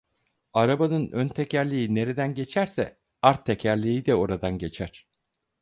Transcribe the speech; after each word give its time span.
Arabanın 0.53 1.11
ön 1.11 1.27
tekerleği 1.27 1.95
nereden 1.95 2.35
geçerse 2.35 2.97
art 3.21 3.45
tekerleği 3.45 4.05
de 4.05 4.15
oradan 4.15 4.57
geçer. 4.57 5.07